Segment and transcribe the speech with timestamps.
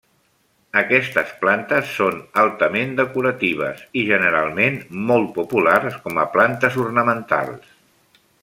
[0.79, 4.81] Aquestes plantes són altament decoratives i, generalment,
[5.13, 7.71] molt populars com a plantes ornamentals.